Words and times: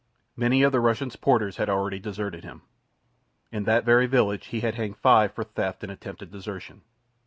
Many 0.35 0.63
of 0.63 0.71
the 0.71 0.79
Russian's 0.79 1.15
porters 1.15 1.57
had 1.57 1.69
already 1.69 1.99
deserted 1.99 2.43
him. 2.43 2.63
In 3.51 3.65
that 3.65 3.83
very 3.85 4.07
village 4.07 4.47
he 4.47 4.61
had 4.61 4.73
hanged 4.73 4.97
five 4.97 5.31
for 5.31 5.43
theft 5.43 5.83
and 5.83 5.91
attempted 5.91 6.31
desertion. 6.31 6.81